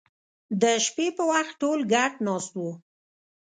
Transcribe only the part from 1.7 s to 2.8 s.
ګډ ناست وو